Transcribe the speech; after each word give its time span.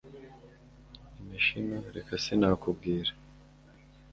imishino 1.21 1.75
reka 1.95 2.13
sinakubwira 2.23 3.11